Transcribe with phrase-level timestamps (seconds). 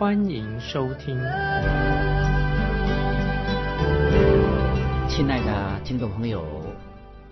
[0.00, 1.14] 欢迎收听。
[5.10, 6.42] 亲爱的听众朋友，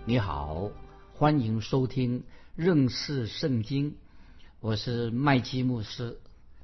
[0.05, 0.69] 你好，
[1.15, 2.23] 欢迎收听
[2.55, 3.95] 认识圣经。
[4.59, 6.19] 我是麦基牧师，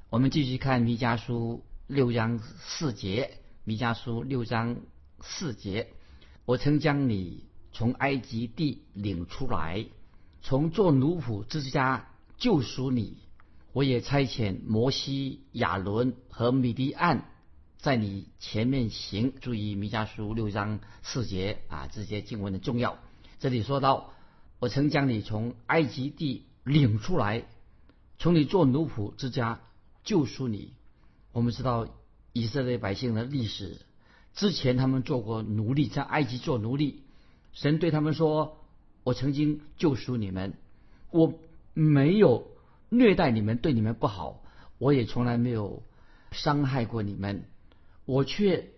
[0.08, 3.38] 我们继续看弥迦书六章四节。
[3.64, 4.76] 弥迦书六章
[5.22, 5.88] 四节，
[6.44, 9.84] 我曾将你从埃及地领出来，
[10.40, 12.06] 从做奴仆之家
[12.38, 13.25] 救赎你。
[13.76, 17.26] 我也差遣摩西、亚伦和米迪安
[17.76, 19.34] 在你前面行。
[19.42, 22.96] 注意弥迦书六章四节啊，这些经文的重要。
[23.38, 24.14] 这里说到，
[24.60, 27.44] 我曾将你从埃及地领出来。
[28.18, 29.60] 从你做奴仆之家
[30.04, 30.72] 救赎你。
[31.32, 31.86] 我们知道
[32.32, 33.76] 以色列百姓的历史，
[34.32, 37.02] 之前他们做过奴隶，在埃及做奴隶。
[37.52, 38.56] 神对他们说
[39.04, 40.54] ：“我曾经救赎你们，
[41.10, 41.34] 我
[41.74, 42.46] 没有
[42.88, 44.42] 虐待你们，对你们不好，
[44.78, 45.82] 我也从来没有
[46.30, 47.44] 伤害过你们，
[48.04, 48.70] 我却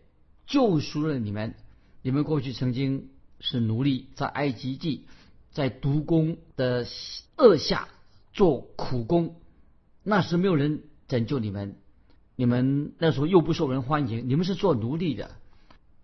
[0.47, 1.55] 救赎了你们。
[2.03, 5.07] 你们过去曾经是奴隶，在埃及地，
[5.51, 6.87] 在毒工的
[7.37, 7.89] 恶下。”
[8.35, 9.35] 做苦工，
[10.05, 11.77] 那时没有人拯救你们，
[12.37, 15.33] 你们那时候又不受人欢迎，你们是做奴隶的，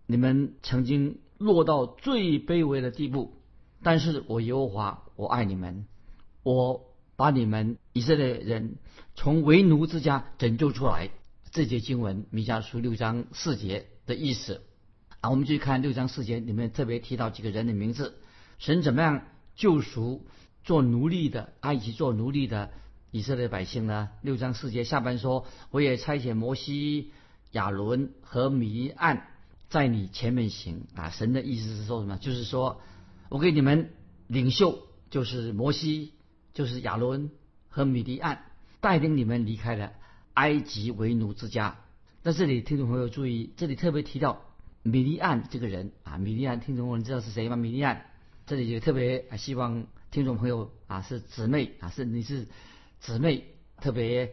[0.07, 3.35] 你们曾经落到最卑微的地步，
[3.85, 5.87] 但是我耶和华，我爱你们，
[6.43, 6.85] 我
[7.17, 8.77] 把你们以色列人
[9.15, 11.11] 从为奴之家拯救出来。
[11.51, 14.63] 这节经文弥迦书六章四节的意思
[15.21, 18.19] 啊，我们去看六章四节里面特别提到几个人的名字，
[18.59, 20.27] 神怎么样救赎？
[20.65, 22.71] 做奴隶的埃及做奴隶的
[23.11, 24.09] 以色列百姓呢？
[24.23, 27.13] 六章四节下半说：“我也差遣摩西、
[27.53, 29.29] 亚伦和米暗
[29.69, 32.17] 在你前面行。”啊，神的意思是说什么？
[32.17, 32.81] 就是说
[33.29, 33.91] 我给你们
[34.27, 34.79] 领袖，
[35.11, 36.14] 就是摩西，
[36.55, 37.31] 就是亚伦
[37.69, 38.47] 和米迪暗，
[38.81, 39.93] 带领你们离开了
[40.33, 41.77] 埃及为奴之家。
[42.23, 44.41] 在这里，听众朋友注意，这里特别提到
[44.83, 47.57] 米利暗这个人啊，米利暗，听众朋友知道是谁吗？
[47.57, 48.07] 米利暗，
[48.47, 49.87] 这里就特别希望。
[50.11, 52.47] 听众朋友啊，是姊妹啊，是你是
[53.01, 53.49] 姊妹，
[53.81, 54.33] 特别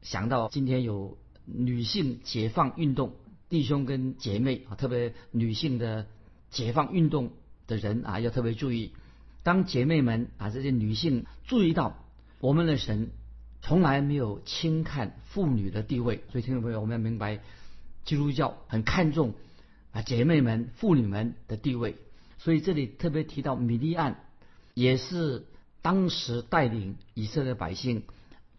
[0.00, 3.16] 想到今天有女性解放运动
[3.48, 6.06] 弟兄跟姐妹啊，特别女性的
[6.48, 7.32] 解放运动
[7.66, 8.92] 的人啊，要特别注意。
[9.46, 12.04] 当姐妹们啊，这些女性注意到
[12.40, 13.12] 我们的神
[13.62, 17.38] 从来没有轻看妇女的地位，所以听众朋友我们要明白，
[18.04, 19.34] 基督教很看重
[19.92, 21.94] 啊姐妹们妇女们的地位，
[22.38, 24.20] 所以这里特别提到米利安。
[24.74, 25.46] 也是
[25.80, 28.02] 当时带领以色列百姓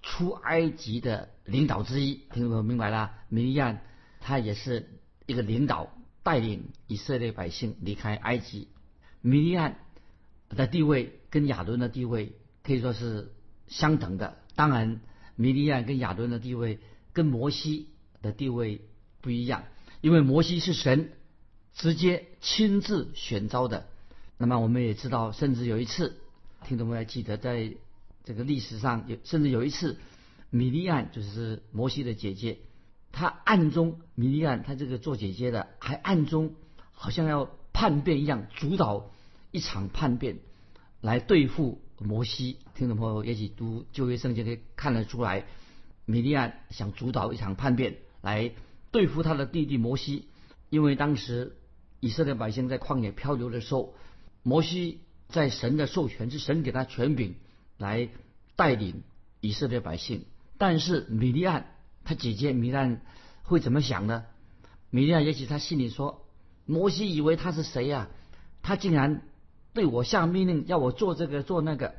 [0.02, 3.12] 出埃及的领导之一，听众朋友明白了？
[3.28, 3.82] 米利安
[4.22, 4.88] 他也是
[5.26, 5.92] 一个领导，
[6.24, 8.70] 带领以色列百姓离开埃及。
[9.20, 9.78] 米利安
[10.50, 13.32] 的地位跟亚伦的地位可以说是
[13.68, 14.38] 相等的。
[14.56, 15.02] 当然，
[15.36, 16.80] 米利亚跟亚伦的地位
[17.14, 17.90] 跟摩西
[18.22, 18.82] 的地位
[19.22, 19.64] 不一样，
[20.02, 21.12] 因为摩西是神
[21.74, 23.86] 直接亲自选召的。
[24.38, 26.18] 那么我们也知道，甚至有一次，
[26.66, 27.74] 听众朋友记得，在
[28.24, 29.98] 这个历史上有，甚至有一次，
[30.50, 32.60] 米利安就是摩西的姐姐，
[33.12, 36.56] 她暗中米利安她这个做姐姐的，还暗中
[36.92, 39.12] 好像要叛变一样，主导
[39.58, 40.38] 一场叛变
[41.02, 42.60] 来对付摩西。
[42.76, 45.46] 听众朋友也许读旧约圣经可以看得出来，
[46.06, 48.52] 米利安想主导一场叛变来
[48.92, 50.28] 对付他的弟弟摩西，
[50.70, 51.58] 因为当时
[52.00, 53.96] 以色列百姓在旷野漂流的时候。
[54.44, 57.36] 摩西在神的授权，是神给他权柄
[57.78, 58.08] 来
[58.56, 59.04] 带领
[59.42, 60.24] 以色列百姓。
[60.58, 63.02] 但是米利安他姐姐米利安
[63.44, 64.24] 会怎么想呢？
[64.90, 66.26] 米利安也许他心里说：
[66.66, 68.08] 摩西以为他是谁呀？
[68.62, 69.24] 他竟然
[69.78, 71.94] 对我下命令要我做这个做那个。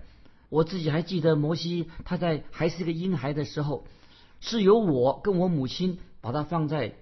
[0.49, 3.85] 我自己还记得摩西他在还是个婴孩的时候，
[4.41, 6.97] 是由我跟我母亲把他放在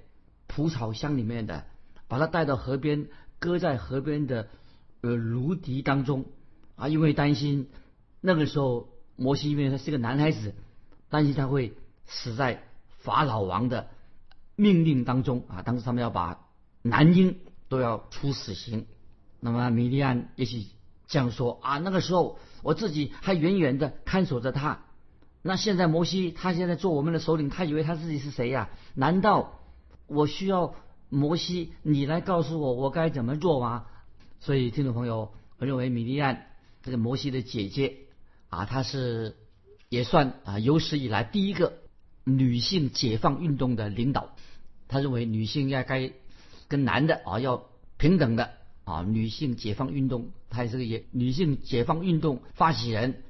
[0.47, 1.65] 蒲草箱里面的，
[2.09, 3.07] 把他带到河边，
[3.39, 4.49] 搁在河边的。
[5.03, 6.25] 呃，芦笛当中
[6.75, 7.69] 啊，因为担心
[8.21, 10.55] 那个时候摩西，因为他是个男孩子，
[11.11, 11.75] 担心他会
[12.07, 12.65] 死在
[12.99, 13.89] 法老王的
[14.57, 15.63] 命令当中啊。
[15.63, 16.41] 当时他们要把
[16.83, 17.37] 男婴
[17.69, 18.87] 都要处死刑。
[19.41, 20.67] 那么米利安也许
[21.07, 24.83] 这样说啊，那个时候我自己还远远的看守着他。
[25.43, 28.71] 那现在摩西他现在做我们的首领，他以为他自己是谁呀？
[28.95, 29.61] 难道
[30.07, 30.75] 我需要
[31.09, 33.87] 摩西你来告诉我我该怎么做吗？
[34.41, 36.47] 所以听众朋友，我认为米利安
[36.83, 37.99] 这个摩西的姐姐
[38.49, 39.37] 啊，她是
[39.89, 41.75] 也算啊有史以来第一个
[42.25, 44.35] 女性解放运动的领导。
[44.89, 46.13] 她认为女性应该
[46.67, 47.67] 跟男的啊要
[47.99, 48.51] 平等的
[48.87, 53.25] 啊，女性解放运动，她也是个也女性解放运动发起人。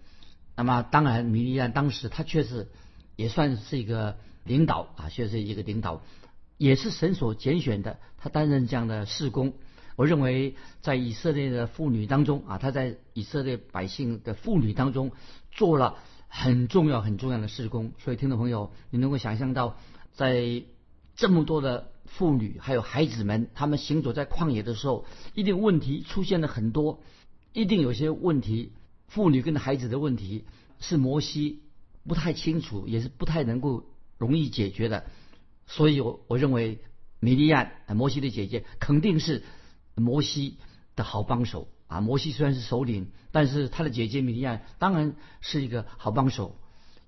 [0.55, 2.69] 那么当然，米利安当时她确实
[3.17, 6.03] 也算是一个领导啊，确实是一个领导，
[6.59, 9.55] 也是神所拣选的，她担任这样的事工。
[9.97, 15.13] 我认为，在以色列的妇女当中啊，她在以色列百姓的妇女当中
[15.53, 15.97] 做了
[16.29, 17.93] 很重要、很重要的事工。
[17.99, 19.79] 所以，听众朋友，你能够想象到，
[20.13, 20.63] 在
[21.15, 25.05] 这么多的妇女还有孩子们，他们行走在旷野的时候，
[25.35, 27.03] 一定问题出现了很多，
[27.53, 28.73] 一定有些问题，
[29.07, 30.45] 妇女跟孩子的问题
[30.81, 31.63] 是摩西
[32.07, 33.85] 不太清楚，也是不太能够
[34.19, 35.05] 容易解决的。
[35.67, 36.79] 所以，我我认为
[37.21, 39.43] 米利亚摩西的姐姐肯定是。
[39.99, 40.59] 摩西
[40.95, 42.03] 的好帮手啊！
[42.03, 46.61] 摩西虽然是首领，但是他的姐姐米利亚当然是一个好帮手。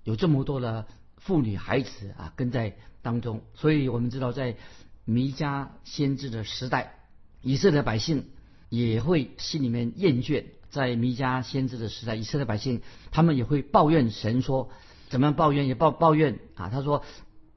[0.04, 0.86] 有这么多的
[1.18, 4.56] 妇女孩子啊跟在当中，所以我们知道，在
[5.10, 6.98] 弥迦先知的时代，
[7.40, 8.26] 以色列百姓
[8.68, 10.44] 也会心里面厌倦。
[10.68, 14.68] 在弥迦先知的时代，以色列百姓他们也会抱怨神，说
[15.08, 16.68] 怎么样抱怨也抱抱怨啊！
[16.68, 17.02] 他说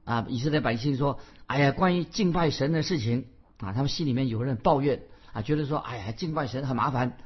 [0.04, 3.26] 啊，以色列百姓说：“哎呀，关于敬拜神的事情
[3.58, 5.02] 啊，他们心里面有人抱怨。”
[5.34, 7.18] 啊，觉得说，哎呀，敬拜神很麻烦，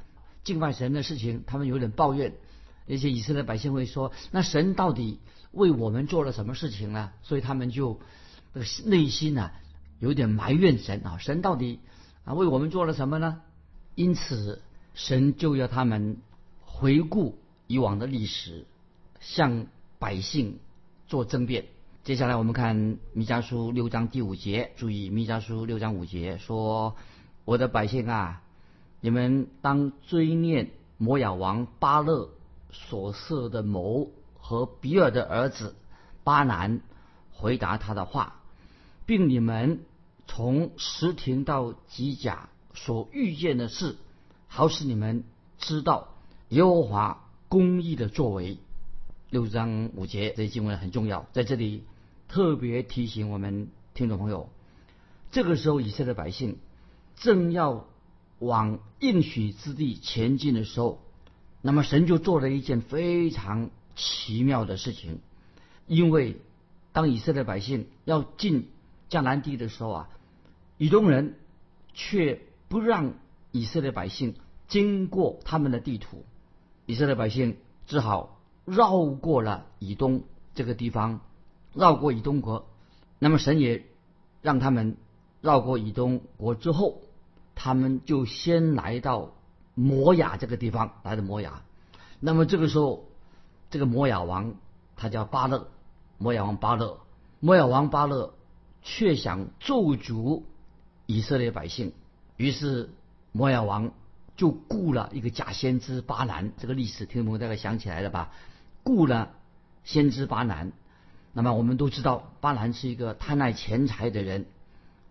[0.43, 2.33] 敬拜神的事情，他们有点抱怨。
[2.85, 5.21] 那些以色列百姓会说，那神到底
[5.53, 7.13] 为我们做了什么事情呢？
[7.23, 8.01] 所以他们就
[8.83, 9.51] 内心呐
[9.99, 11.79] 有点埋怨神啊，神到底
[12.25, 13.41] 啊为我们做了什么呢？
[13.95, 14.61] 因此，
[14.93, 16.17] 神就要他们
[16.61, 18.65] 回顾以往的历史，
[19.19, 19.67] 向
[19.99, 20.59] 百姓
[21.07, 21.65] 做争辩。
[22.03, 26.95] 接下来我们看弥迦书六章第五节，注意弥迦书六章五节说。
[27.45, 28.41] 我的百姓啊，
[28.99, 32.29] 你们当追念摩亚王巴勒
[32.71, 35.73] 所设的谋和比尔的儿子
[36.25, 36.81] 巴南
[37.31, 38.41] 回答他的话，
[39.07, 39.79] 并你们
[40.27, 43.95] 从石亭到吉甲所遇见的事，
[44.47, 45.23] 好使你们
[45.57, 46.09] 知道
[46.49, 48.59] 耶和华公义的作为。
[49.29, 51.83] 六章五节这经文很重要，在这里
[52.27, 54.49] 特别提醒我们听众朋友，
[55.31, 56.59] 这个时候以色列百姓。
[57.15, 57.87] 正要
[58.39, 61.01] 往应许之地前进的时候，
[61.61, 65.19] 那么神就做了一件非常奇妙的事情，
[65.87, 66.39] 因为
[66.91, 68.69] 当以色列百姓要进
[69.09, 70.09] 迦南地的时候啊，
[70.77, 71.35] 以东人
[71.93, 73.13] 却不让
[73.51, 74.35] 以色列百姓
[74.67, 76.25] 经过他们的地图，
[76.85, 80.23] 以色列百姓只好绕过了以东
[80.53, 81.21] 这个地方，
[81.73, 82.67] 绕过以东国。
[83.19, 83.85] 那么神也
[84.41, 84.97] 让他们
[85.41, 87.01] 绕过以东国之后。
[87.59, 89.31] 他们就先来到
[89.73, 91.63] 摩雅这个地方，来到摩雅。
[92.19, 93.09] 那么这个时候，
[93.71, 94.53] 这个摩雅王
[94.95, 95.67] 他叫巴勒，
[96.19, 96.99] 摩雅王巴勒，
[97.39, 98.35] 摩雅王巴勒
[98.81, 100.43] 却想咒诅
[101.05, 101.93] 以色列百姓，
[102.35, 102.89] 于是
[103.31, 103.91] 摩亚王
[104.35, 106.51] 就雇了一个假先知巴兰。
[106.57, 108.31] 这个历史听众朋友大概想起来了吧？
[108.83, 109.33] 雇了
[109.83, 110.71] 先知巴兰。
[111.33, 114.45] 那么我们都知道，巴兰是一个贪爱钱财的人，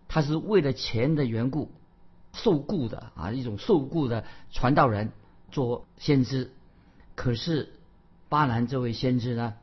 [0.07, 1.71] 他是为了钱的缘故。
[2.33, 5.11] 受雇的啊，一种受雇的传道人
[5.49, 6.51] 做先知，
[7.15, 7.73] 可是
[8.29, 9.55] 巴兰这位先知呢，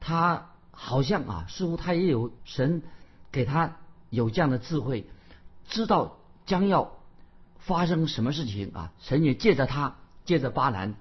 [0.00, 2.82] 他好像啊，似乎他也有神
[3.36, 3.76] 给他
[4.08, 5.04] 有这样的智慧，
[5.68, 6.16] 知道
[6.46, 6.92] 将要
[7.58, 10.94] 发生什么事情啊，神也借着他，借着巴兰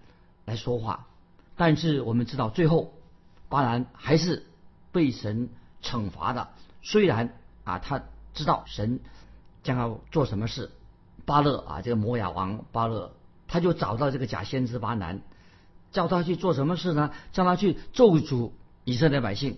[0.43, 1.07] 来说话，
[1.55, 2.93] 但是我们知道最后
[3.47, 4.45] 巴兰还是
[4.91, 5.47] 被神
[5.81, 6.49] 惩罚的，
[6.81, 8.99] 虽然啊，他知道神
[9.63, 10.71] 将要做什么事。
[11.25, 13.13] 巴勒啊，这个摩亚王巴勒，
[13.47, 15.21] 他就找到这个假先知巴南，
[15.93, 17.11] 叫他去做什么事呢？
[17.31, 18.51] 叫他去咒诅
[18.83, 19.57] 以色列百姓。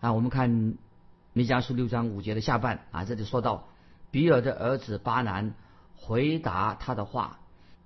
[0.00, 0.74] 啊，我们看
[1.38, 3.68] 弥迦书六章五节的下半啊，这里说到
[4.10, 5.54] 比尔的儿子巴南
[5.94, 7.38] 回答他的话，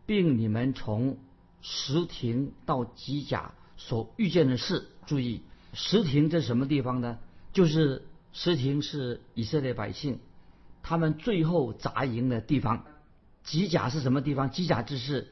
[0.06, 1.18] 并你们从
[1.60, 4.88] 石亭到基甲所遇见的事。
[5.04, 5.42] 注意，
[5.74, 7.18] 石亭这什么地方呢？
[7.52, 10.20] 就是石亭是以色列百姓
[10.82, 12.86] 他们最后扎营的地方。
[13.44, 14.50] 吉甲是什么地方？
[14.50, 15.30] 机甲就是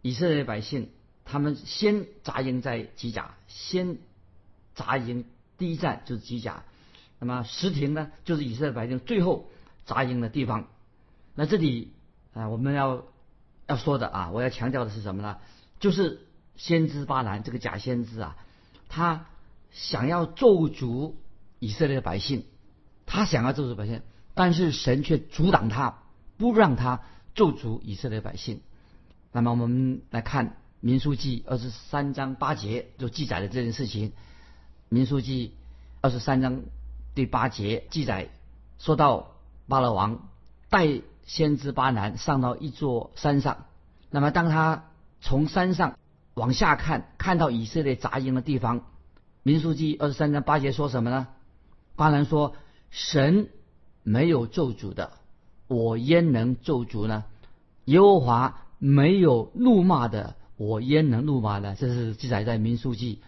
[0.00, 0.88] 以色列百姓，
[1.26, 3.98] 他们先扎营在吉甲，先
[4.74, 5.26] 扎营
[5.58, 6.64] 第一站就是机甲。
[7.20, 9.50] 那么石亭呢，就是以色列百姓最后
[9.86, 10.66] 扎营的地方。
[11.34, 11.92] 那这里
[12.34, 13.04] 啊，我们要
[13.68, 15.38] 要说的啊，我要强调的是什么呢？
[15.78, 18.36] 就是先知巴兰这个假先知啊，
[18.88, 19.26] 他
[19.70, 21.14] 想要咒诅
[21.58, 22.44] 以色列百姓，
[23.06, 24.02] 他想要咒诅百姓，
[24.34, 26.02] 但是神却阻挡他，
[26.38, 27.02] 不让他
[27.34, 28.62] 咒诅以色列百姓。
[29.30, 34.12] 那么我们来看民书记二十三章八节就记载了这件事情。
[34.88, 35.54] 民书记
[36.00, 36.62] 二十三章
[37.14, 38.28] 第八节记载
[38.78, 39.32] 说到
[39.68, 40.28] 巴勒王
[40.68, 43.66] 带先知巴南上到一座山上，
[44.10, 44.84] 那么当他
[45.20, 45.98] 从山上
[46.34, 48.84] 往下看，看到以色列杂营的地方，
[49.42, 51.28] 民书记二十三章八节说什么呢？
[51.96, 52.54] 巴南说
[52.90, 53.48] ：“神
[54.02, 55.12] 没有咒诅的，
[55.68, 57.24] 我焉能咒诅呢？
[57.84, 61.76] 耶和华。”没有怒骂的，我焉能怒骂呢？
[61.78, 63.20] 这是记载在民书记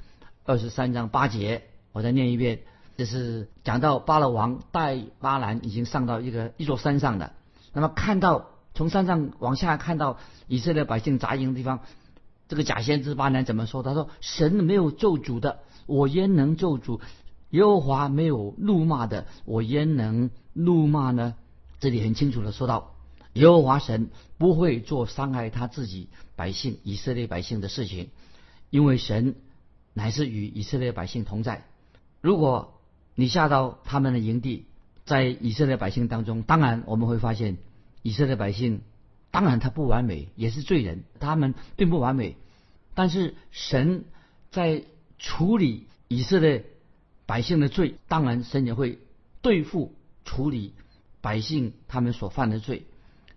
[0.44, 1.64] 二十三章八节。
[1.92, 2.62] 我再念一遍，
[3.02, 7.32] 这是讲到巴勒王带巴兰已经上到一个一座山上的，
[7.72, 11.80] 那么看到从山上往下看到以色列百姓杂营的地方，
[12.46, 13.82] 这个假先知巴兰怎么说？
[13.82, 17.00] 他说：“神没有咒诅的，我焉能咒诅？
[17.50, 21.34] 耶和华没有怒骂的，我焉能怒骂呢？”
[21.80, 22.94] 这里很清楚的说到。
[23.32, 28.10] 耶和华神不会做伤害他自己百姓以色列百姓的事情，
[28.70, 29.34] 因为神
[29.92, 31.66] 乃是与以色列百姓同在。
[32.20, 32.74] 如果
[33.14, 34.66] 你下到他们的营地，
[35.04, 37.58] 在以色列百姓当中，当然我们会发现
[38.02, 38.80] 以色列百姓，
[39.30, 42.36] 当然他不完美，也是罪人，他们并不完美。
[42.94, 44.04] 但是神
[44.50, 44.84] 在
[45.18, 46.66] 处理以色列
[47.26, 48.98] 百姓的罪，当然神也会
[49.40, 50.74] 对付处理
[51.20, 52.86] 百姓他们所犯的罪。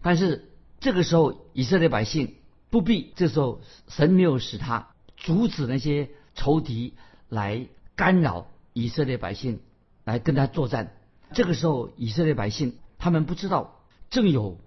[0.01, 2.35] 但是这个时候，以色列百姓
[2.69, 3.13] 不必。
[3.15, 6.93] 这时候，神没有使他阻止那些仇敌
[7.29, 9.61] 来干扰以色列百姓，
[10.03, 10.91] 来跟他作战。
[11.31, 13.79] 这个时候，以色列百姓他们不知道，
[14.09, 14.59] 正有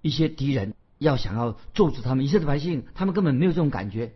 [0.00, 2.24] 一些敌人要想要咒诅他们。
[2.24, 4.14] 以色列百姓他们根本没有这种感觉，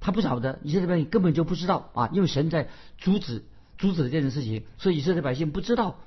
[0.00, 3.44] 他不晓得，以色列百姓根本就不知道啊，因为神在阻止
[3.76, 5.98] 阻止了这件事情，所以以色列百姓不知道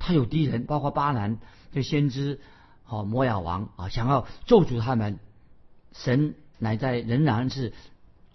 [0.00, 1.38] 他有敌人，包括巴兰
[1.72, 2.40] 这先知。
[2.82, 5.18] 好，摩亚王啊，想要咒诅他们，
[5.92, 7.74] 神乃在仍然是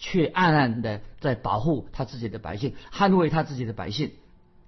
[0.06, 4.12] 却暗暗的在保护他自己的百姓，捍卫他自己的百姓。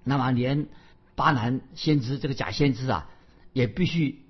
[0.06, 0.68] 那么，连
[1.16, 3.10] 巴兰先知这个假先知啊，
[3.52, 4.22] 也必须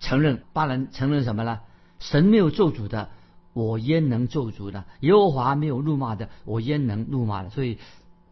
[0.00, 1.60] 承认，巴兰承认什么呢？
[2.00, 3.10] 神没有咒诅的，
[3.52, 4.84] 我焉能咒诅呢？
[4.98, 7.50] 耶和华没有怒骂的，我焉能怒骂呢？
[7.50, 7.78] 所以，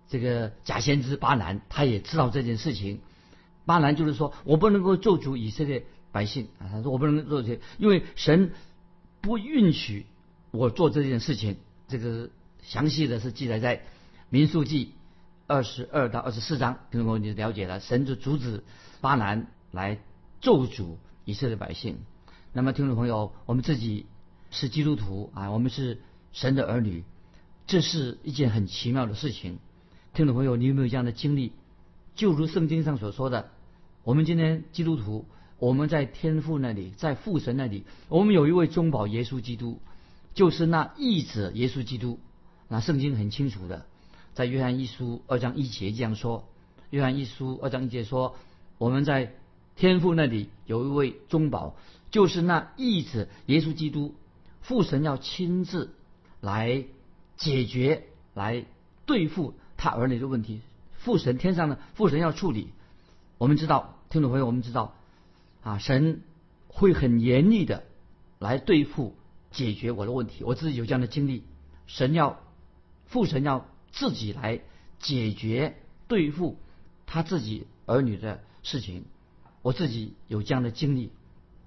[0.09, 2.99] 这个假先知巴兰他也知道这件事情。
[3.64, 5.87] 巴兰就是说我不能够咒诅以色列。
[6.12, 8.52] 百姓啊，他说我不能做这些，因为神
[9.21, 10.06] 不允许
[10.50, 11.59] 我做这件事情。
[11.88, 12.31] 这个
[12.62, 13.83] 详细的是记载在
[14.28, 14.93] 民数记
[15.47, 18.64] 二十二到二十四章，听众朋友你了解了，神就阻止
[19.00, 19.99] 巴兰来
[20.40, 21.99] 咒诅以色列百姓。
[22.52, 24.07] 那么听众朋友，我们自己
[24.50, 26.00] 是基督徒啊，我们是
[26.33, 27.05] 神的儿女，
[27.66, 29.59] 这是一件很奇妙的事情。
[30.14, 31.52] 听众朋友，你有没有这样的经历？
[32.14, 33.50] 就如圣经上所说的，
[34.02, 35.26] 我们今天基督徒。
[35.59, 39.81] 我们在天父那里，在父神那里，我们有一位中保耶稣基督，
[40.37, 42.21] 就是那义子耶稣基督。
[42.69, 43.87] 那圣经很清楚的，
[44.35, 46.47] 在约翰一书二章一节这样说：
[46.90, 48.37] 约翰一书二章一节说，
[48.76, 49.33] 我们在
[49.76, 51.75] 天父那里有一位中保，
[52.11, 54.14] 就是那义子耶稣基督。
[54.61, 55.95] 父神要亲自
[56.40, 56.85] 来
[57.37, 58.66] 解决、来
[59.07, 60.61] 对付他儿女的问题。
[60.93, 62.73] 父神天上的父神要处理。
[63.38, 64.95] 我们知道，听众朋友，我们知道。
[65.62, 66.21] 啊，神
[66.69, 67.85] 会很严厉的
[68.38, 69.14] 来对付、
[69.57, 70.45] 解决我的问题。
[70.45, 71.43] 我自己有这样的经历，
[71.87, 72.39] 神要
[73.07, 74.61] 父神要自己来
[75.01, 76.59] 解决、对付
[77.07, 79.07] 他自己儿女的事情。
[79.63, 81.11] 我自己有这样的经历，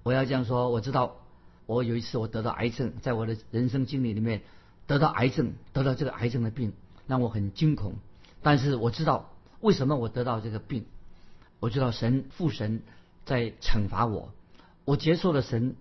[0.04, 0.70] 我要这样说。
[0.70, 1.16] 我知道，
[1.66, 4.42] 我有一次我得到癌症，在我的人生经历里面
[4.86, 6.72] 得到癌症，得到这个癌症的病，
[7.08, 7.94] 让我很惊恐。
[8.40, 9.30] 但是我知道
[9.60, 10.86] 为什么我得到这个病，
[11.58, 12.82] 我知道神父神。
[13.26, 14.32] 在惩罚我，
[14.84, 15.76] 我接受了神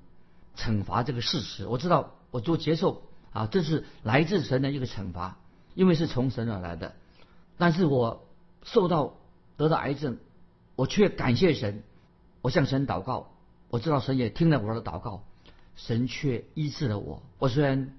[0.56, 1.66] 惩罚这个事实。
[1.68, 5.38] 我知道，我就接受啊，这是来自神的一个惩罚，
[5.76, 6.96] 因为是从神而来的。
[7.58, 8.28] 但是我
[8.64, 9.18] 受到
[9.58, 10.18] 得到癌症，
[10.76, 11.84] 我却感谢神，
[12.42, 13.32] 我向神祷告，
[13.70, 15.24] 我知道神也听了我的祷告，
[15.76, 17.22] 神却医治了我。
[17.38, 17.94] 我虽然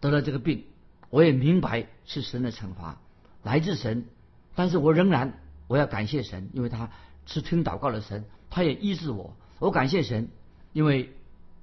[0.00, 0.64] 得了这个病，
[1.10, 3.00] 我也明白是神的惩罚，
[3.42, 4.06] 来自神，
[4.54, 6.90] 但是我仍然我要感谢神，因为他
[7.26, 8.24] 是听祷告的神。
[8.50, 10.30] 他也医治我，我感谢神，
[10.72, 11.12] 因为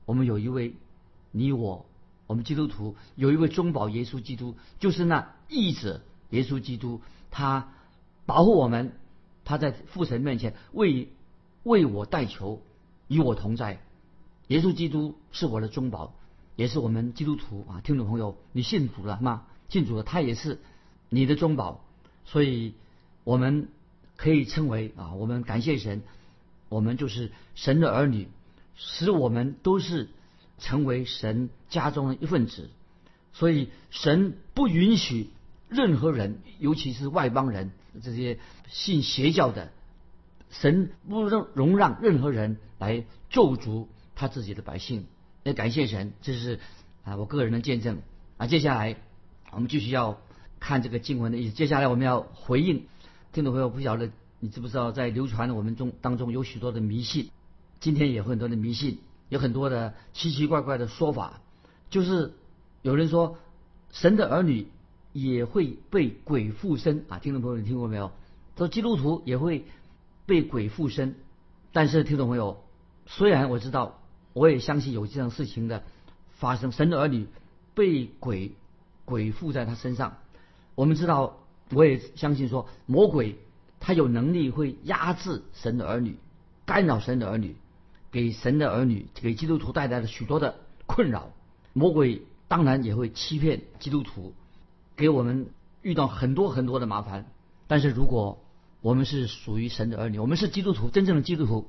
[0.06, 0.74] 我们有一位
[1.32, 1.86] 你我，
[2.28, 7.74] 我们基督徒有一位中保耶稣基督，就是那义者耶稣基督，他
[8.26, 8.94] 保护我们，
[9.44, 11.10] 他在父神面前为
[11.64, 12.62] 为我代求，
[13.08, 13.82] 与我同在。
[14.48, 16.14] 耶稣基督是我的中保，
[16.56, 19.46] 也是我们基督徒啊，听众朋友，你信主了吗？
[19.70, 20.60] 信主了，他也是
[21.10, 21.84] 你的中保，
[22.26, 22.76] 所以
[23.24, 23.70] 我们
[24.16, 26.04] 可以称为啊，我们感谢神。
[26.68, 28.28] 我们就是神的儿女，
[28.76, 30.10] 使我们都是
[30.58, 32.70] 成为神家中的一份子。
[33.34, 35.30] 所以神不允许
[35.68, 38.40] 任何人，尤其是外邦人这些
[38.70, 39.72] 信邪教的，
[40.50, 45.06] 神不容容让任何人来咒诅他自己的百姓。
[45.44, 46.60] 也感谢神，这是
[47.04, 48.02] 啊我个人的见证
[48.38, 48.48] 啊。
[48.48, 48.96] 接下来
[49.52, 50.20] 我们继续要
[50.60, 51.54] 看这个经文的意思。
[51.54, 52.88] 接下来我们要回应
[53.34, 57.30] 听众朋友，不晓得你知不知道，在流传的我们中当中有许多的迷信，
[57.80, 61.42] 今天也有很多的迷信，有很多的奇奇怪怪的说法，
[61.90, 62.34] 就是。
[62.82, 63.40] 有人说，
[63.90, 64.68] 神的儿女
[65.12, 67.18] 也会被鬼附身啊！
[67.18, 68.12] 听众朋友，你听过没有？
[68.56, 69.66] 说基督徒也会
[70.28, 71.16] 被鬼附身，
[71.74, 72.64] 但是听众朋友，
[73.08, 74.00] 虽然我知道，
[74.34, 75.82] 我也相信有这样事情的
[76.34, 77.26] 发生，神的儿女
[77.74, 78.52] 被鬼
[79.04, 80.18] 鬼附在他身上。
[80.76, 81.40] 我们知道，
[81.72, 83.40] 我也相信说，魔鬼
[83.80, 86.18] 他有能力会压制神的儿女，
[86.68, 87.56] 干扰神的儿女，
[88.16, 90.56] 给神的儿女给基督徒带来了许多的
[90.86, 91.34] 困扰。
[91.74, 92.22] 魔鬼。
[92.48, 94.36] 当然也会欺骗基督徒，
[94.96, 95.48] 给我们
[95.82, 97.26] 遇到很多很多的麻烦。
[97.66, 98.38] 但是如果
[98.82, 101.68] 我们是属于神的儿女，我们是基督徒，真正的基督徒，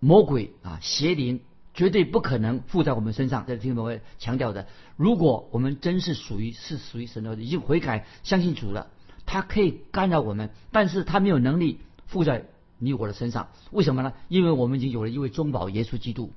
[0.00, 1.42] 魔鬼啊邪灵
[1.74, 3.44] 绝对不可能附在我们身上。
[3.46, 4.00] 这听懂没？
[4.18, 8.88] 强调的，如果我们真是属于是属于神的儿女，已经悔改相信主了，
[9.26, 12.46] 他可以干扰我们，但是他没有能力附在
[12.78, 13.48] 你我的身上。
[13.70, 14.12] 为什么呢？
[14.28, 16.32] 因为我们已经有了一位中保耶稣基督。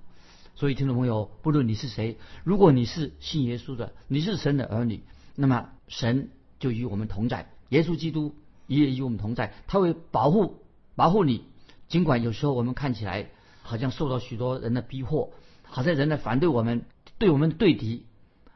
[0.55, 5.03] 所以，听众朋友，不论你是谁，如果你是信耶稣的，你是神的儿女，
[5.35, 8.35] 那么神就与我们同在，耶稣基督
[8.67, 10.61] 也与我们同在，他会保护
[10.95, 11.45] 保护你。
[11.87, 13.29] 尽管有时候我们看起来
[13.61, 15.31] 好像受到许多人的逼迫，
[15.63, 16.83] 好像人在反对我们，
[17.17, 18.05] 对我们对敌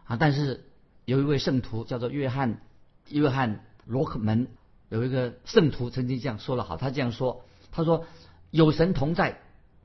[0.03, 0.65] 啊，但是
[1.05, 2.59] 有一位圣徒叫做约翰
[3.09, 4.49] 约翰罗克门，
[4.89, 8.05] 有一个圣徒曾经这样说了好，他这样说，他说
[8.49, 9.41] 有神同在。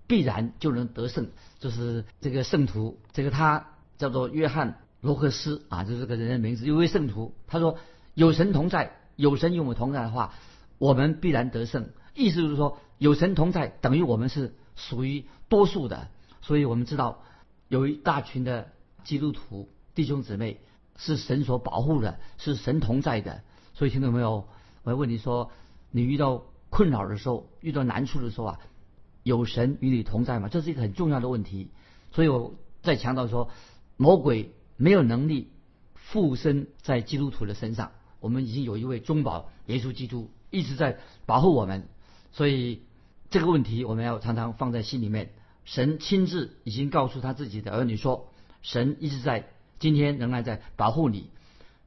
[0.07, 6.65] 必然就能得胜，就是这个圣徒，这个他叫做约翰罗克斯啊，就是这个人的名字。
[6.65, 7.77] 一位圣徒，他说
[8.15, 10.33] 有神同在，有神与我们同在的话，
[10.79, 11.91] 我们必然得胜。
[12.15, 16.09] 意思就是说，有神同在等于我们是属于多数的，
[16.41, 17.23] 所以我们知道
[17.69, 18.69] 有一大群的
[19.05, 20.59] 基督徒弟兄姊妹
[20.97, 23.43] 是神所保护的，是神同在的。
[23.75, 24.49] 所以听到没有？
[24.85, 25.51] 我要问你说，
[25.91, 28.61] 你遇到 困扰的时候，遇到难处的时候啊？
[29.25, 30.49] 有神与你同在吗？
[30.49, 31.71] 这是一个很重要的问题，
[32.13, 33.51] 所以我在强调说，
[33.97, 35.51] 魔鬼没有能力
[35.95, 37.93] 附身在基督徒的身上。
[38.21, 41.89] 我们已经有一位中保耶稣基督一直在保护我们，
[42.33, 42.83] 所以
[43.31, 45.33] 这个问题我们要常常放在心里面。
[45.65, 51.31] 神亲自已经告诉他自己的儿女说，神一直在今天仍然在保护你。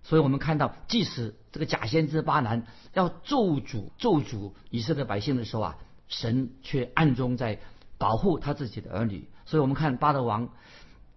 [0.04, 5.78] 所以我们看到，即使这个假先知巴兰要咒诅咒诅以色列百姓的时候啊。
[6.14, 7.62] 神却暗中在
[7.98, 10.50] 保护他自己的儿女，所以我们看巴勒王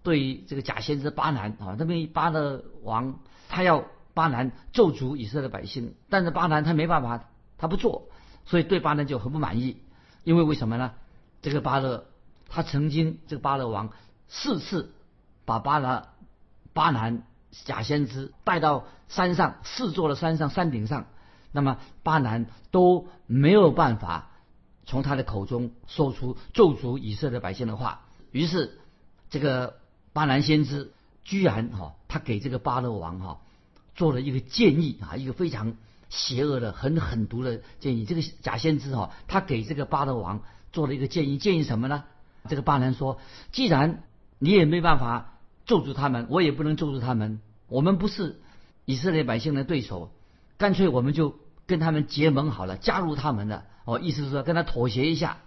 [0.04, 3.18] 对于这个假先知巴南啊，那边巴勒王
[3.48, 8.08] 他要巴南咒诅以色列百姓，但是巴南他没办法，他不做，
[8.44, 9.82] 所以对巴南就很不满意，
[10.22, 10.92] 因为为什么呢？
[11.42, 12.06] 这个巴勒
[12.48, 13.90] 他曾经这个巴勒王
[14.28, 14.94] 四次
[15.44, 16.06] 把巴勒
[16.72, 17.26] 巴南
[17.64, 21.06] 假先知带到山上四座的山上山顶上，
[21.52, 24.30] 那么巴南都没有办法。
[24.86, 28.78] 从他的口中说出咒诅以色列百姓的话，于是
[29.30, 29.76] 这个
[30.12, 33.40] 巴南先知居然哈，他给这个巴勒王哈
[33.94, 35.76] 做了一个建议啊，一个非常
[36.10, 38.04] 邪恶的、很狠毒的建议。
[38.04, 42.04] 这个假先知哈，他给这个巴勒王做了一个建议，建议什么呢？
[42.46, 43.18] 这个巴南说
[43.52, 44.02] ：“既然
[44.38, 45.33] 你也没办法
[45.66, 48.40] 咒诅他们，我也不能咒诅他们，我们不是
[48.84, 50.10] 以色列百姓的对手，
[50.58, 55.38] 干脆我们就跟他们结盟好了，加入他们的。”哦，意思是说跟他妥协一下，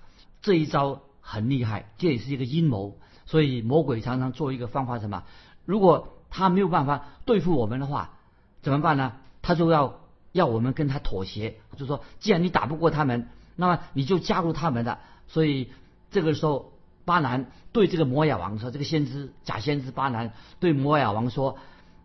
[0.44, 3.00] 这一招很厉害，这也是一个阴谋。
[3.26, 5.24] 所以魔鬼常常做一个方法，什么？
[5.66, 8.20] 如果他没有办法对付我们的话，
[8.62, 9.14] 怎么办呢？
[9.42, 10.02] 他就要
[10.34, 15.00] 要我们跟他妥协，就说既然你打不过他们，那么你就加入他们的。
[15.28, 15.72] 所以
[16.12, 16.74] 这个时候，
[17.08, 21.58] 巴南对这个摩亚王说：“这个先知假先知巴南对摩亚王说，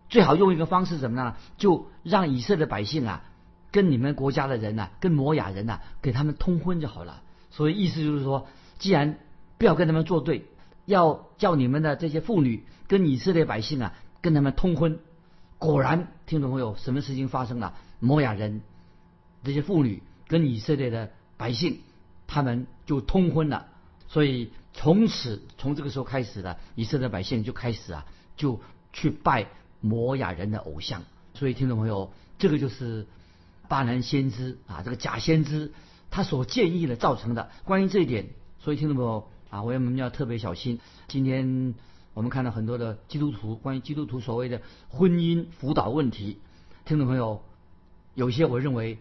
[0.08, 1.34] 最好用一个方式，怎么呢？
[1.58, 3.24] 就让以色列百姓啊。”
[3.72, 7.22] 跟你们国家的人呐，跟摩雅人呐，给他们通婚就好了。
[7.50, 8.46] 所以意思就是说，
[8.78, 9.18] 既然
[9.56, 10.44] 不要跟他们作对，
[10.84, 14.98] 要叫你们的这些妇女跟以色列百姓啊，跟他们通婚。
[15.56, 17.72] 果然，听众朋友，什么事情发生了？
[17.98, 18.60] 摩雅人
[19.42, 21.80] 这些妇女跟以色列的百姓，
[22.26, 23.68] 他们就通婚了。
[24.12, 28.60] 所以从此从这个时候开始呢，以色列百姓就开始啊，就
[28.92, 29.48] 去拜
[29.80, 31.02] 摩雅人的偶像。
[31.34, 33.08] 所以听众朋友，这个就是。
[33.68, 35.72] 巴南先知啊，这个假先知
[36.10, 40.78] 他所建议的造成的，关于这一点，所以听众朋友啊，我们要特别小心。
[41.08, 41.74] 今天
[42.12, 46.38] 我们看到很多的基督徒关于基督徒所谓的婚姻辅导问题，
[46.84, 47.42] 听众朋友，
[48.14, 48.98] 有些我认为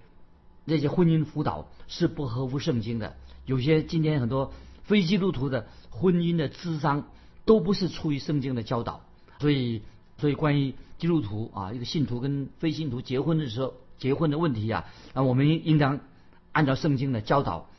[0.64, 3.18] 那些婚姻辅导是不合乎圣经的。
[3.46, 4.54] 有些今天很多
[4.92, 7.08] 非基督徒的婚姻的智商
[7.46, 9.06] 都不是出于圣经的教导，
[9.40, 9.84] 所以
[10.18, 16.02] 所以关于基督徒啊，一个信徒跟非信徒结婚的时候结婚的问题啊，啊，我们应当
[16.52, 17.70] 按照圣经的教导。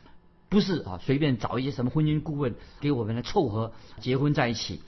[0.48, 4.80] 不是啊，随便找一些什么婚姻顾问给我们来凑合结婚在一起。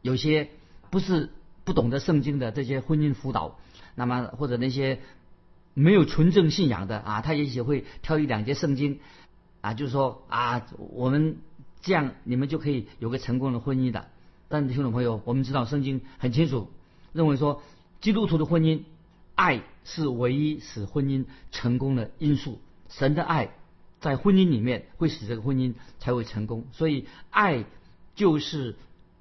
[0.00, 0.48] 有些
[0.90, 1.30] 不是
[1.64, 3.58] 不懂得圣经的这些婚姻辅导，
[3.94, 5.00] 那么或者那些
[5.74, 9.00] 没有纯正信仰的啊，他也许会挑一两节圣经
[9.60, 11.36] 啊，就是说啊，我们
[11.82, 14.08] 这样你们就可以有个成功的婚姻的。
[14.48, 16.70] 但听众朋友，我们知道圣经很清楚，
[17.12, 17.62] 认为说
[18.00, 18.82] 基督徒的婚姻，
[19.34, 23.50] 爱是唯一使婚姻成功的因素，神的爱。
[24.00, 27.64] 在婚姻里面会使这个婚姻才会成功，所以爱
[28.16, 28.74] 就是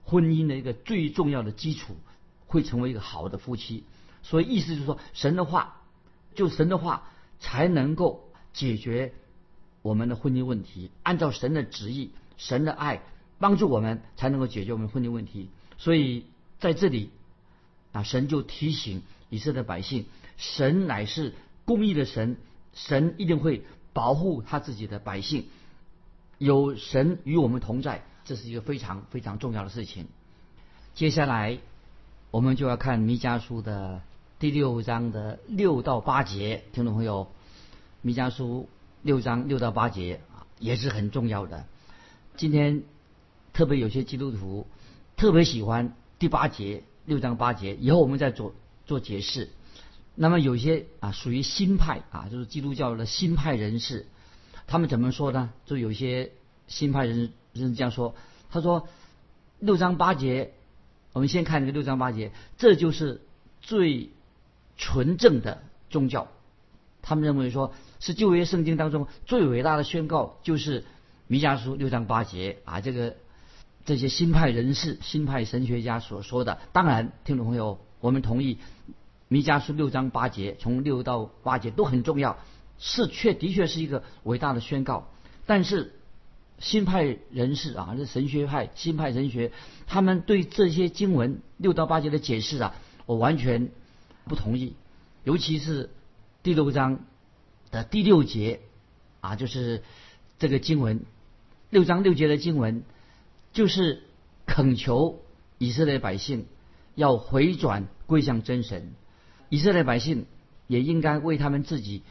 [0.04, 1.96] 婚姻的一个最重要的基础，
[2.48, 3.84] 会成为一个好的夫妻。
[4.24, 5.82] 所以意思就是说，神的话，
[6.34, 7.04] 就神的话
[7.40, 9.14] 才能够解决
[9.84, 10.90] 我们的婚姻问题。
[11.04, 12.10] 按照神的旨意，
[12.42, 13.02] 神的爱
[13.38, 15.50] 帮助我们才能够解决我们婚姻问题。
[15.78, 16.26] 所以
[16.60, 17.12] 在这里
[17.92, 20.06] 啊，神就提醒以色列百姓，
[20.38, 22.38] 神乃是公义的神，
[22.74, 23.64] 神一定会。
[23.94, 25.48] 保护他自己的百姓，
[26.38, 30.08] 有神与我们同在，这是一个非常非常重要的事情。
[30.96, 31.58] 接下来
[32.32, 34.02] 我们就要看弥迦书的
[34.40, 37.34] 第六章的六到八节，听众朋友，
[38.02, 38.70] 弥迦书
[39.02, 41.66] 六章六到八节啊也是很重要的。
[42.36, 42.84] 今天
[43.54, 44.68] 特别有些基督徒
[45.18, 48.54] 特别喜欢第八节六章八节，以后我们再做
[48.86, 49.50] 做解释。
[50.16, 54.06] 那么有些啊属于新派啊，就是基督教的新派人士，
[54.68, 55.52] 他们怎么说呢？
[55.66, 56.32] 就有些
[56.68, 58.16] 新派人人这样说，
[58.50, 58.88] 他说
[59.60, 60.54] 六章八节，
[61.14, 63.22] 我们先看这个六章八节，这就是
[63.62, 64.10] 最
[64.78, 66.28] 纯正的宗教。
[67.02, 70.86] 他们认为说是旧约圣经当中最伟大的宣告，就是
[71.32, 72.82] 弥迦书六章八节啊。
[72.82, 73.16] 这个
[73.86, 78.58] 这些新派人士、新派神学家所说的，当然听众朋友，我们同意。
[79.30, 82.38] 弥迦书六章八节，从六到八节都很重要，
[82.80, 85.10] 是确的确是一个伟大的宣告。
[85.46, 85.94] 但是
[86.60, 89.54] 新派人士啊，这神学派新派神学，
[89.88, 93.70] 他们对这些经文六到八节的解释啊，我完全
[94.26, 94.76] 不同意。
[95.24, 95.92] 尤其是
[96.44, 97.06] 第六章
[97.72, 98.60] 的第六节
[99.22, 99.82] 啊，就是
[100.38, 101.06] 这个经文
[101.72, 102.84] 六章六节的经文，
[103.54, 104.04] 就是
[104.46, 105.22] 恳求
[105.58, 106.46] 以色列百姓
[106.96, 108.92] 要回转归向真神。
[109.48, 110.26] 以色列百姓
[110.68, 112.04] 也应该为他们自己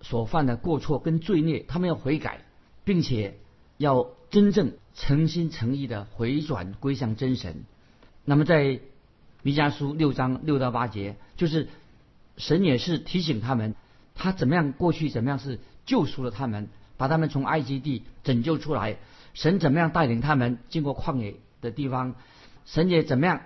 [0.00, 2.44] 所犯的过错跟罪孽，他们要悔改，
[2.82, 3.38] 并且
[3.76, 7.62] 要真正诚心诚意的回转归向真神。
[8.24, 8.80] 那么在
[9.42, 11.68] 弥迦书六章六到八节，就是
[12.36, 13.76] 神也是提醒他们，
[14.16, 18.96] 他怎么样过去怎么样是救赎了他们，把他们从埃及地拯救出来。
[19.34, 22.14] 神怎么样带领他们经过旷野的地方，
[22.64, 23.42] 神也怎么样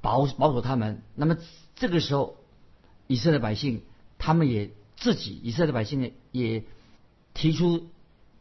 [0.00, 1.02] 保保守他们。
[1.14, 1.36] 那么
[1.76, 2.36] 这个时候。
[3.06, 3.82] 以色列百姓，
[4.16, 6.64] 他们也自己，以色列百姓也
[7.34, 7.90] 提出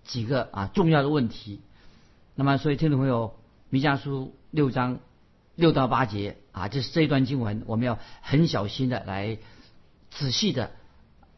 [0.05, 1.59] 几个啊重要的问题。
[2.33, 3.35] 那么，所以听众朋友，
[3.69, 4.99] 弥迦书六章
[5.55, 9.37] 六到八节啊，这是这一段经文，我们要很小心的来
[10.11, 10.71] 仔细的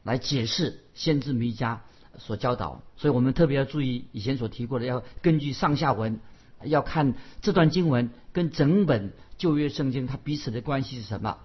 [0.03, 1.79] 来解释先知弥迦
[2.17, 2.81] 所教导。
[2.95, 6.19] 所以我们特别要注意以前所提过的，要根据上下文，
[6.63, 11.37] 要看这段经文跟整本旧约圣经它彼此的关系是什么。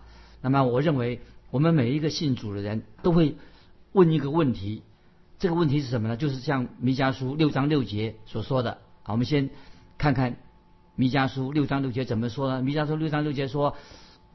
[0.42, 1.20] 那么，我认为。
[1.52, 3.34] 我们每一个信主的人都会
[3.90, 4.84] 问一个问题，
[5.40, 6.16] 这个问题是什么呢？
[6.16, 8.78] 就是像弥迦书六章六节所说的。
[9.02, 9.50] 好，我们先
[9.98, 10.36] 看看
[10.94, 12.62] 弥迦书六章六节怎么说呢？
[12.62, 13.74] 弥迦书六章六节说：“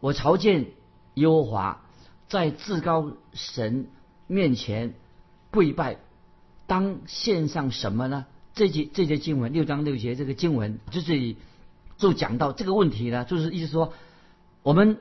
[0.01, 0.65] 我朝见
[1.13, 1.85] 耶和华，
[2.27, 3.87] 在至高神
[4.27, 4.93] 面前
[5.49, 5.95] 跪拜，
[6.67, 8.25] 当献上什么呢？”
[8.55, 11.35] 这节这节经文六章六节这个经文就是
[11.97, 13.93] 就讲到这个问题呢，就是意思说
[14.63, 14.97] 我们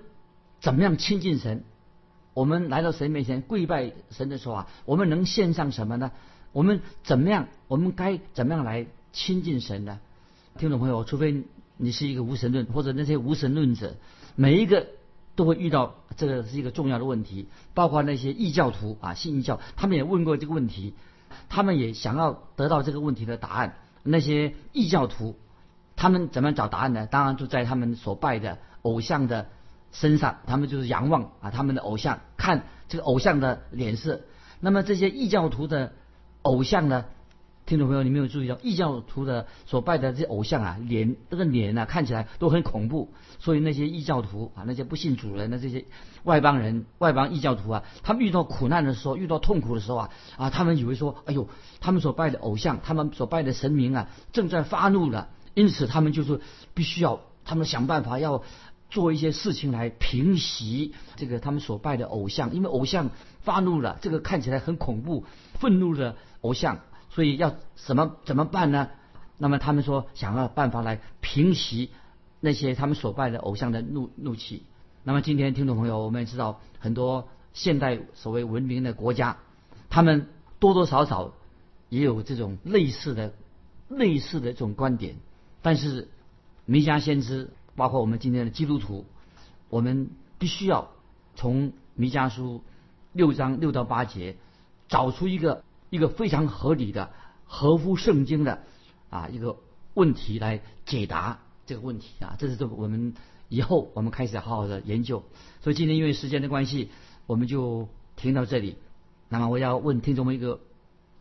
[0.60, 1.64] 怎么样亲近神。
[2.32, 6.10] 我们来到神面前跪拜神的时候啊，我们能献上什么呢？
[6.50, 7.46] 我们怎么样？
[7.68, 10.00] 我们该怎么样来亲近神呢？
[10.58, 11.44] 听众朋友，除非
[11.76, 13.94] 你是一个无神论，或者那些无神论者，
[14.34, 14.88] 每一个
[15.36, 17.46] 都会遇到这个是一个重要的问题。
[17.72, 20.94] 包括那些异教徒啊，信异教，他们也问过这个问题，
[21.48, 23.76] 他们也想要得到这个问题的答案。
[24.02, 25.36] 那些异教徒，
[25.96, 27.06] 他们怎么找答案呢？
[27.06, 29.46] 当然就在他们所拜的偶像的。
[29.96, 34.22] 身上，他们就是仰望啊，他们的偶像，看这个偶像的脸色。
[34.58, 35.92] 那么这些异教徒的
[36.42, 37.04] 偶像呢，
[37.66, 43.08] 听众朋友，你没有注意到异教徒的所拜的这些偶像啊，脸这个脸啊看起来都很恐怖。
[43.38, 45.86] 所以那些异教徒啊，那些不信主人的这些
[46.24, 51.48] 外邦人、外邦异教徒啊，他们遇到苦难的时候、遇到痛苦的时候啊啊，他们以为说，哎呦，
[51.80, 56.42] 他们所拜的偶像、他们所拜的神明啊，正在发怒了，因此他们就是
[56.74, 58.42] 必须要他们想办法要
[58.90, 63.08] 做一些事情来平息这个他们所拜的偶像，因为偶像
[63.40, 65.24] 发怒了，这个看起来很恐怖、
[65.58, 66.80] 愤怒的偶像。
[67.14, 68.90] 所以要怎么怎么办呢？
[69.38, 71.90] 那么他们说想要办法来平息
[72.40, 74.64] 那些他们所拜的偶像的怒怒气。
[75.04, 79.38] 那么今天听众朋友，我们也知道很多现代所谓文明的国家，
[79.90, 80.26] 他们
[80.58, 81.34] 多多少少
[81.88, 83.32] 也有这种类似的
[83.88, 85.14] 类似的这种观点。
[85.62, 86.08] 但是
[86.64, 89.06] 弥迦先知，包括我们今天的基督徒，
[89.68, 90.90] 我们必须要
[91.36, 92.64] 从弥迦书
[93.12, 94.36] 六章六到八节
[94.88, 95.62] 找出一个。
[95.94, 97.12] 一个非常合理的、
[97.44, 98.64] 合乎圣经的
[99.10, 99.58] 啊一个
[99.94, 103.14] 问题来解答这个问题啊，这是这我们
[103.48, 105.22] 以后我们开始好好的研究。
[105.62, 106.90] 所以今天因为时间的关系，
[107.26, 108.76] 我们就停到这里。
[109.28, 110.58] 那么我要问听众们一个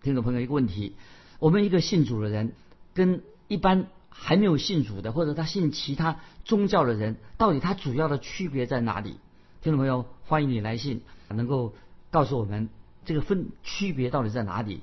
[0.01, 0.95] 听众朋友一个问题：
[1.37, 2.53] 我们一个信主的人，
[2.95, 9.17] 跟一般还没有信主的，或者他信其他宗教的人，到底他主要的区别在哪里？
[9.61, 11.75] 听众朋友，欢迎你来信，能够
[12.09, 12.69] 告诉我们。
[13.05, 14.81] 这个分区别到底在哪里？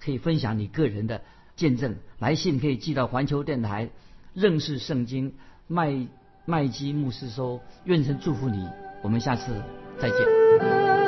[0.00, 1.22] 可以分享你个人的
[1.56, 3.90] 见证，来信可以寄到环球电台
[4.32, 5.34] 认识圣经
[5.66, 6.06] 麦
[6.44, 8.68] 麦基牧师说，愿神祝福你，
[9.02, 9.60] 我们下次
[9.98, 11.07] 再见。